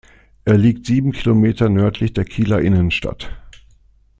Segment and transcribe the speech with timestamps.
[0.45, 3.29] Er liegt sieben Kilometer nördlich der Kieler Innenstadt.